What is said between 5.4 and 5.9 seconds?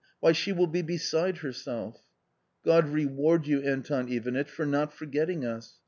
us